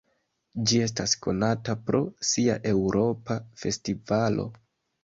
[0.71, 2.01] Ĝi estas konata pro
[2.31, 4.53] sia Eŭropa festivalo.